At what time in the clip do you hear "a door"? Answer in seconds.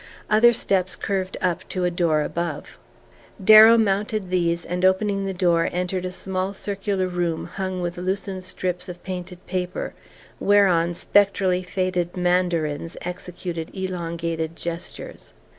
1.83-2.23